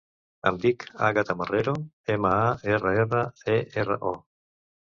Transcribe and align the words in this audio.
Em 0.51 0.55
dic 0.61 0.85
Àgata 1.07 1.35
Marrero: 1.41 1.75
ema, 2.15 2.33
a, 2.47 2.49
erra, 2.79 2.97
erra, 3.05 3.23
e, 3.57 3.61
erra, 3.85 4.03
o. 4.15 4.19